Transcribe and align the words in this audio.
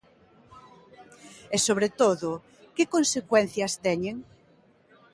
E, 1.55 1.57
sobre 1.67 1.87
todo, 1.99 2.29
que 2.75 2.91
consecuencias 2.95 3.73
teñen? 3.85 4.17